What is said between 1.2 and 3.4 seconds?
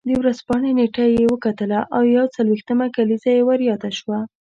وکتله او یو څلوېښتمه کلیزه